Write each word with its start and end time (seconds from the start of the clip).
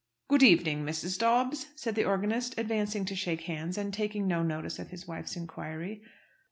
"Good 0.29 0.41
evening, 0.41 0.83
Mrs. 0.83 1.19
Dobbs," 1.19 1.67
said 1.75 1.93
the 1.93 2.05
organist, 2.05 2.57
advancing 2.57 3.05
to 3.05 3.15
shake 3.15 3.41
hands, 3.41 3.77
and 3.77 3.93
taking 3.93 4.25
no 4.25 4.41
notice 4.41 4.79
of 4.79 4.89
his 4.89 5.07
wife's 5.07 5.35
inquiry. 5.35 6.01